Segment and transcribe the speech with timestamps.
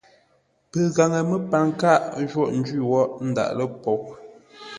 [0.69, 4.07] Pəgaŋə məpar kâʼ jôghʼ njwí wóghʼ ndáʼ lə poghʼ.